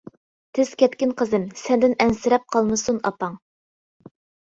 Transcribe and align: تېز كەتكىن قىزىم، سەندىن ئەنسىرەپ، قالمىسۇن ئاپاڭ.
تېز 0.57 0.69
كەتكىن 0.81 1.11
قىزىم، 1.19 1.45
سەندىن 1.63 1.93
ئەنسىرەپ، 2.05 2.47
قالمىسۇن 2.55 2.99
ئاپاڭ. 3.11 3.37